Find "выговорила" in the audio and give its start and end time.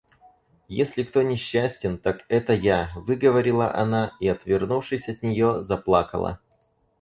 2.95-3.71